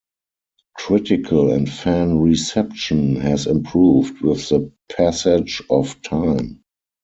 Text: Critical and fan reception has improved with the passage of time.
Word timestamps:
Critical 0.75 1.51
and 1.51 1.71
fan 1.71 2.17
reception 2.21 3.17
has 3.17 3.45
improved 3.45 4.21
with 4.23 4.49
the 4.49 4.71
passage 4.89 5.61
of 5.69 6.01
time. 6.01 6.63